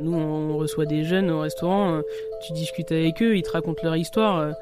[0.00, 2.02] Nous, on reçoit des jeunes au restaurant, euh,
[2.46, 4.52] tu discutes avec eux, ils te racontent leur histoire, euh,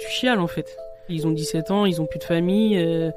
[0.00, 0.76] tu chiales en fait.
[1.08, 3.10] Ils ont 17 ans, ils ont plus de famille, euh,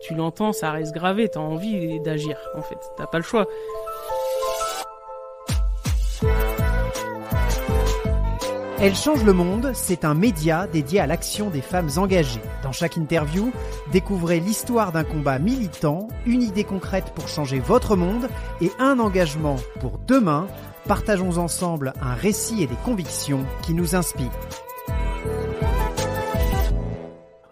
[0.00, 3.46] tu l'entends, ça reste gravé, t'as envie d'agir en fait, t'as pas le choix.
[8.80, 12.40] Elle change le monde, c'est un média dédié à l'action des femmes engagées.
[12.64, 13.52] Dans chaque interview,
[13.92, 18.28] découvrez l'histoire d'un combat militant, une idée concrète pour changer votre monde
[18.60, 20.48] et un engagement pour demain.
[20.86, 24.30] Partageons ensemble un récit et des convictions qui nous inspirent.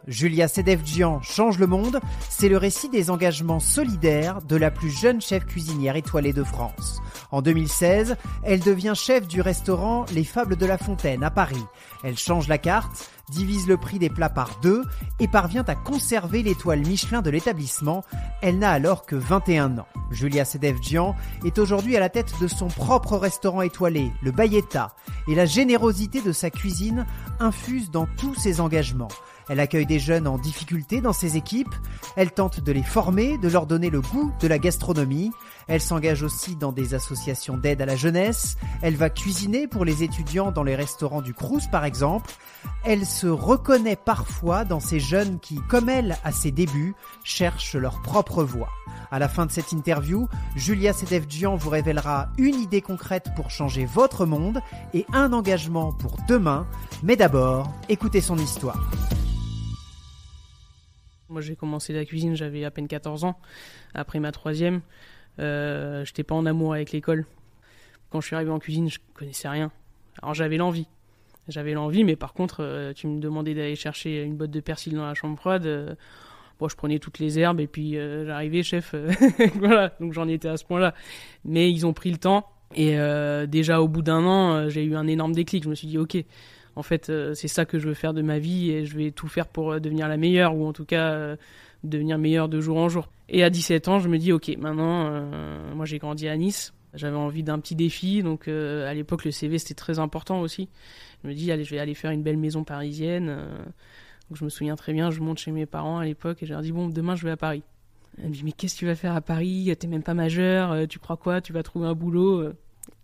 [0.09, 5.21] Julia Sedevjian change le monde, c'est le récit des engagements solidaires de la plus jeune
[5.21, 7.01] chef cuisinière étoilée de France.
[7.33, 11.65] En 2016, elle devient chef du restaurant Les Fables de la Fontaine à Paris.
[12.03, 14.83] Elle change la carte, divise le prix des plats par deux
[15.21, 18.05] et parvient à conserver l'étoile Michelin de l'établissement.
[18.43, 19.87] Elle n'a alors que 21 ans.
[20.11, 24.95] Julia Sedevjian est aujourd'hui à la tête de son propre restaurant étoilé, le Bayetta,
[25.29, 27.07] et la générosité de sa cuisine
[27.39, 29.09] infuse dans tous ses engagements.
[29.49, 31.75] Elle accueille des jeunes en difficulté dans ses équipes,
[32.17, 35.33] elle tente de les former, de leur donner le goût de la gastronomie,
[35.67, 40.03] elle s'engage aussi dans des associations d'aide à la jeunesse, elle va cuisiner pour les
[40.03, 42.31] étudiants dans les restaurants du Crous par exemple,
[42.85, 46.95] elle se reconnaît parfois dans ces jeunes qui, comme elle à ses débuts,
[47.25, 48.71] cherchent leur propre voie.
[49.11, 53.85] À la fin de cette interview, Julia Sedevjian vous révélera une idée concrète pour changer
[53.85, 54.61] votre monde
[54.95, 56.67] et un engagement pour demain.
[57.03, 58.79] Mais d'abord, écoutez son histoire.
[61.31, 63.39] Moi, j'ai commencé la cuisine, j'avais à peine 14 ans.
[63.95, 64.81] Après ma troisième,
[65.39, 67.25] euh, j'étais pas en amour avec l'école.
[68.11, 69.71] Quand je suis arrivé en cuisine, je connaissais rien.
[70.21, 70.89] Alors j'avais l'envie.
[71.47, 74.95] J'avais l'envie, mais par contre, euh, tu me demandais d'aller chercher une botte de persil
[74.95, 75.67] dans la chambre froide.
[75.67, 75.95] Euh,
[76.59, 78.97] bon, je prenais toutes les herbes et puis euh, j'arrivais, chef.
[79.55, 80.95] voilà, donc j'en étais à ce point-là.
[81.45, 82.49] Mais ils ont pris le temps.
[82.75, 82.97] Et
[83.49, 85.65] déjà au bout d'un an, j'ai eu un énorme déclic.
[85.65, 86.17] Je me suis dit, ok,
[86.81, 89.11] en fait, euh, c'est ça que je veux faire de ma vie et je vais
[89.11, 91.37] tout faire pour euh, devenir la meilleure ou en tout cas euh,
[91.85, 93.11] devenir meilleure de jour en jour.
[93.29, 95.23] Et à 17 ans, je me dis, ok, maintenant,
[95.75, 96.73] moi j'ai grandi à Nice.
[96.95, 100.69] J'avais envie d'un petit défi, donc à l'époque le CV c'était très important aussi.
[101.23, 103.29] Je me dis, allez, je vais aller faire une belle maison parisienne.
[103.29, 106.53] donc je me souviens très bien, je monte chez mes parents à l'époque et je
[106.53, 107.63] leur dis, bon, demain je vais à Paris.
[108.19, 109.73] Elle me dit, mais qu'est-ce que tu vas faire à Paris?
[109.79, 111.41] T'es même pas majeur, tu crois quoi?
[111.41, 112.51] Tu vas trouver un boulot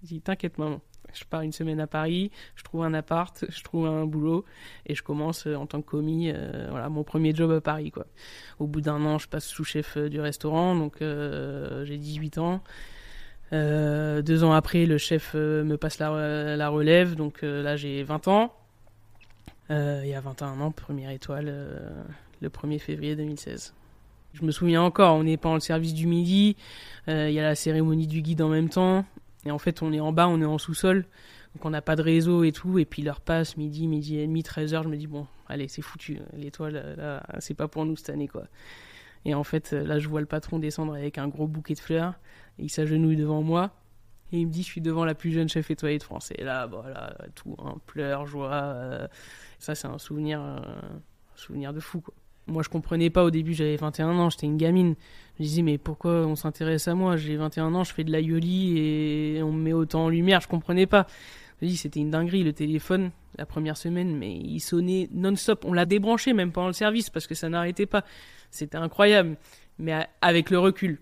[0.03, 0.81] Je dis, t'inquiète maman,
[1.17, 4.45] je pars une semaine à Paris, je trouve un appart, je trouve un boulot
[4.87, 7.93] et je commence euh, en tant que commis, euh, mon premier job à Paris.
[8.59, 12.61] Au bout d'un an, je passe sous-chef euh, du restaurant, donc j'ai 18 ans.
[13.53, 18.53] deux ans après, le chef me passe la relève, donc là j'ai 20 ans.
[19.71, 21.53] il y a 21 ans, première étoile,
[22.41, 23.75] le 1er février 2016.
[24.35, 26.57] Je me souviens encore, on est pendant le service du midi,
[27.09, 29.05] il y a la cérémonie du guide en même temps.
[29.47, 31.07] Et en fait, on est en bas, on est en sous-sol,
[31.55, 32.79] donc on n'a pas de réseau et tout.
[32.79, 35.69] Et puis l'heure passe, midi, midi et demi, 13 heures, je me dis, bon, allez,
[35.69, 36.19] c'est foutu.
[36.35, 38.45] L'étoile, là, c'est pas pour nous cette année, quoi.
[39.25, 42.15] Et en fait, là, je vois le patron descendre avec un gros bouquet de fleurs.
[42.59, 43.73] il s'agenouille devant moi.
[44.33, 46.33] Et il me dit, je suis devant la plus jeune chef étoilée de France.
[46.37, 48.53] Et là, voilà, tout, hein, pleurs, joie.
[48.53, 49.07] Euh,
[49.61, 52.15] ça, c'est un souvenir, euh, un souvenir de fou, quoi.
[52.49, 54.95] Moi, je comprenais pas au début, j'avais 21 ans, j'étais une gamine.
[55.37, 57.17] Je me disais, mais pourquoi on s'intéresse à moi?
[57.17, 60.41] J'ai 21 ans, je fais de la yoli et on me met autant en lumière,
[60.41, 61.07] je comprenais pas.
[61.61, 65.65] Je me dis, c'était une dinguerie, le téléphone, la première semaine, mais il sonnait non-stop.
[65.65, 68.05] On l'a débranché même pendant le service parce que ça n'arrêtait pas.
[68.51, 69.37] C'était incroyable,
[69.79, 71.01] mais avec le recul.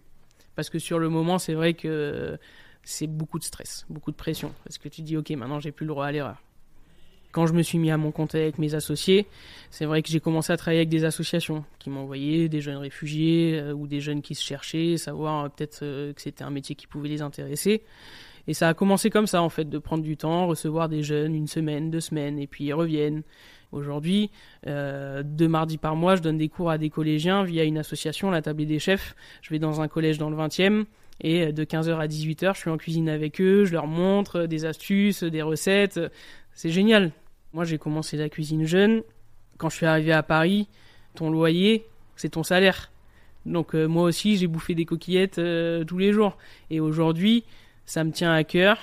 [0.54, 2.38] Parce que sur le moment, c'est vrai que
[2.84, 4.52] c'est beaucoup de stress, beaucoup de pression.
[4.64, 6.40] Parce que tu dis, ok, maintenant j'ai plus le droit à l'erreur
[7.34, 9.26] quand je me suis mis à mon compte avec mes associés,
[9.68, 13.58] c'est vrai que j'ai commencé à travailler avec des associations qui m'envoyaient des jeunes réfugiés
[13.58, 16.76] euh, ou des jeunes qui se cherchaient, savoir euh, peut-être euh, que c'était un métier
[16.76, 17.82] qui pouvait les intéresser.
[18.46, 21.34] Et ça a commencé comme ça, en fait, de prendre du temps, recevoir des jeunes
[21.34, 23.22] une semaine, deux semaines, et puis ils reviennent.
[23.72, 24.30] Aujourd'hui,
[24.64, 28.40] deux mardis par mois, je donne des cours à des collégiens via une association, la
[28.40, 29.16] Table des Chefs.
[29.42, 30.84] Je vais dans un collège dans le 20e,
[31.20, 34.64] et de 15h à 18h, je suis en cuisine avec eux, je leur montre des
[34.64, 35.98] astuces, des recettes.
[36.52, 37.10] C'est génial.
[37.54, 39.02] Moi, j'ai commencé la cuisine jeune.
[39.58, 40.66] Quand je suis arrivé à Paris,
[41.14, 41.86] ton loyer,
[42.16, 42.90] c'est ton salaire.
[43.46, 46.36] Donc euh, moi aussi, j'ai bouffé des coquillettes euh, tous les jours.
[46.70, 47.44] Et aujourd'hui,
[47.86, 48.76] ça me tient à cœur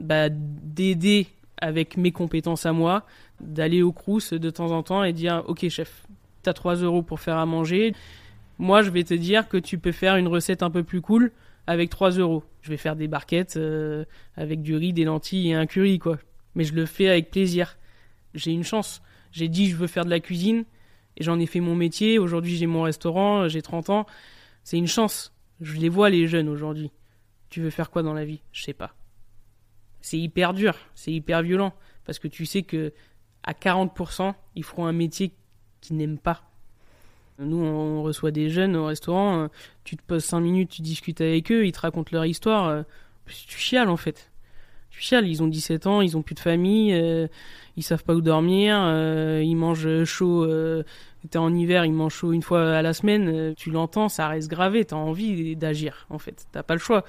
[0.00, 1.26] bah, d'aider
[1.58, 3.04] avec mes compétences à moi,
[3.40, 6.06] d'aller au Crous de temps en temps et dire, ok chef,
[6.42, 7.94] t'as 3 euros pour faire à manger.
[8.58, 11.32] Moi, je vais te dire que tu peux faire une recette un peu plus cool
[11.66, 12.44] avec 3 euros.
[12.62, 14.06] Je vais faire des barquettes euh,
[14.38, 16.16] avec du riz, des lentilles et un curry, quoi.
[16.54, 17.76] Mais je le fais avec plaisir
[18.36, 19.02] j'ai une chance.
[19.32, 20.64] J'ai dit je veux faire de la cuisine
[21.16, 22.18] et j'en ai fait mon métier.
[22.18, 24.06] Aujourd'hui, j'ai mon restaurant, j'ai 30 ans.
[24.62, 25.32] C'est une chance.
[25.60, 26.90] Je les vois les jeunes aujourd'hui.
[27.48, 28.42] Tu veux faire quoi dans la vie?
[28.52, 28.94] Je sais pas.
[30.00, 31.72] c'est hyper dur, c'est hyper violent,
[32.04, 32.92] parce que tu sais que
[33.42, 35.32] à 40%, ils feront un métier
[35.80, 36.42] qu'ils n'aiment pas.
[37.38, 39.48] Nous, on reçoit des jeunes au restaurant, euh,
[39.84, 42.82] tu te poses 5 minutes, tu discutes avec eux, ils te racontent leur histoire, euh,
[43.26, 44.30] tu chiales en fait.
[45.24, 47.26] Ils ont 17 ans, ils ont plus de famille, euh,
[47.76, 48.76] ils savent pas où dormir,
[49.42, 50.46] ils mangent chaud,
[51.28, 54.48] t'es en hiver, ils mangent chaud une fois à la semaine, tu l'entends, ça reste
[54.48, 57.04] gravé, t'as envie d'agir en fait, t'as pas le choix.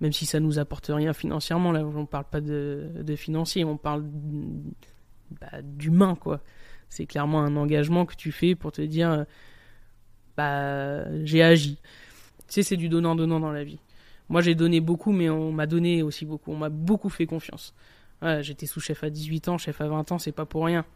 [0.00, 3.76] Même si ça nous apporte rien financièrement, là, on parle pas de, de financier, on
[3.76, 4.04] parle
[5.40, 6.40] bah, d'humain quoi.
[6.88, 9.24] C'est clairement un engagement que tu fais pour te dire,
[10.36, 11.78] bah, j'ai agi.
[12.48, 13.78] Tu sais, c'est du donnant-donnant dans la vie.
[14.30, 16.52] Moi, j'ai donné beaucoup, mais on m'a donné aussi beaucoup.
[16.52, 17.74] On m'a beaucoup fait confiance.
[18.22, 20.86] J'étais sous-chef à 18 ans, chef à 20 ans, c'est pas pour rien.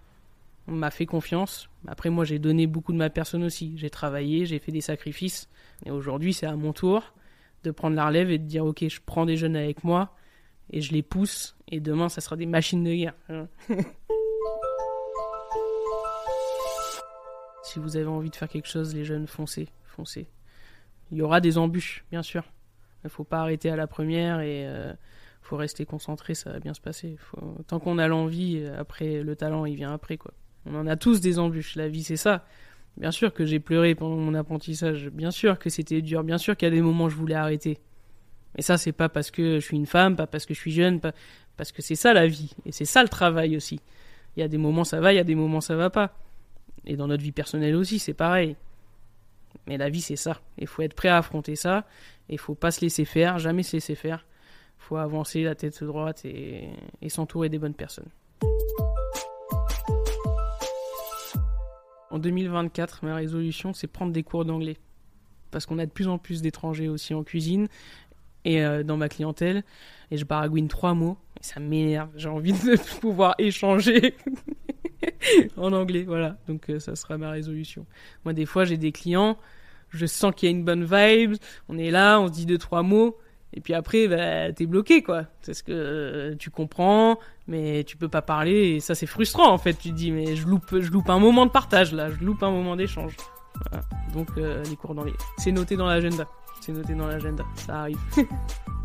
[0.69, 1.69] On m'a fait confiance.
[1.89, 3.73] Après, moi, j'ai donné beaucoup de ma personne aussi.
[3.77, 5.49] J'ai travaillé, j'ai fait des sacrifices.
[5.85, 7.13] Et aujourd'hui, c'est à mon tour
[7.65, 10.15] de prendre la relève et de dire, OK, je prends des jeunes avec moi
[10.71, 11.57] et je les pousse.
[11.69, 13.15] Et demain, ça sera des machines de guerre.
[17.65, 20.29] si vous avez envie de faire quelque chose, les jeunes, foncez, foncez.
[21.11, 22.45] Il y aura des embûches, bien sûr.
[23.05, 24.93] Il faut pas arrêter à la première et euh,
[25.43, 27.17] faut rester concentré, ça va bien se passer.
[27.67, 30.33] Tant qu'on a l'envie, après le talent, il vient après quoi.
[30.67, 31.77] On en a tous des embûches.
[31.77, 32.47] La vie, c'est ça.
[32.97, 35.11] Bien sûr que j'ai pleuré pendant mon apprentissage.
[35.11, 36.25] Bien sûr que c'était dur.
[36.25, 37.79] Bien sûr qu'il y a des moments je voulais arrêter.
[38.57, 40.73] Mais ça, c'est pas parce que je suis une femme, pas parce que je suis
[40.73, 41.13] jeune, pas...
[41.57, 42.55] parce que c'est ça la vie.
[42.65, 43.81] Et c'est ça le travail aussi.
[44.37, 46.17] Il y a des moments ça va, il y a des moments ça va pas.
[46.87, 48.57] Et dans notre vie personnelle aussi, c'est pareil.
[49.67, 50.41] Mais la vie, c'est ça.
[50.59, 51.85] Il faut être prêt à affronter ça.
[52.29, 54.27] Il faut pas se laisser faire, jamais se laisser faire.
[54.79, 56.69] Il faut avancer la tête droite et,
[57.09, 58.09] s'entourer des bonnes personnes.
[62.11, 64.77] En 2024, ma résolution, c'est prendre des cours d'anglais.
[65.51, 67.69] Parce qu'on a de plus en plus d'étrangers aussi en cuisine
[68.45, 69.65] et euh, dans ma clientèle.
[70.11, 71.17] Et je baragouine trois mots.
[71.41, 72.11] Et ça m'énerve.
[72.17, 74.15] J'ai envie de pouvoir échanger
[75.57, 76.37] en anglais, voilà.
[76.49, 77.87] Donc euh, ça sera ma résolution.
[78.25, 79.39] Moi, des fois, j'ai des clients,
[79.91, 81.35] je sens qu'il y a une bonne vibe,
[81.69, 83.19] on est là, on se dit deux trois mots,
[83.53, 85.27] et puis après, bah, t'es bloqué, quoi.
[85.45, 89.59] Parce que euh, tu comprends, mais tu peux pas parler, et ça c'est frustrant en
[89.59, 89.75] fait.
[89.75, 92.43] Tu te dis, mais je loupe, je loupe un moment de partage là, je loupe
[92.43, 93.17] un moment d'échange.
[94.13, 96.27] Donc euh, les cours d'anglais, c'est noté dans l'agenda.
[96.61, 97.99] C'est noté dans l'agenda, ça arrive.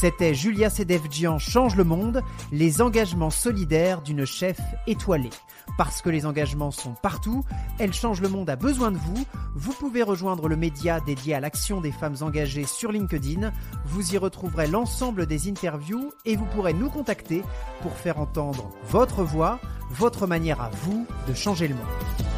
[0.00, 5.28] C'était Julia Sedevjian Change le monde, les engagements solidaires d'une chef étoilée.
[5.76, 7.44] Parce que les engagements sont partout,
[7.78, 9.26] Elle change le monde a besoin de vous.
[9.54, 13.52] Vous pouvez rejoindre le média dédié à l'action des femmes engagées sur LinkedIn.
[13.84, 17.42] Vous y retrouverez l'ensemble des interviews et vous pourrez nous contacter
[17.82, 19.60] pour faire entendre votre voix,
[19.90, 22.29] votre manière à vous de changer le monde.